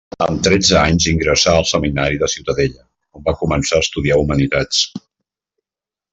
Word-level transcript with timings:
Amb 0.25 0.39
tretze 0.45 0.77
anys 0.77 1.05
ingressà 1.11 1.53
al 1.57 1.67
Seminari 1.71 2.17
de 2.23 2.29
Ciutadella, 2.37 2.81
on 3.19 3.27
va 3.29 3.35
començar 3.43 3.79
a 3.81 3.85
estudiar 3.89 4.19
Humanitats. 4.23 4.83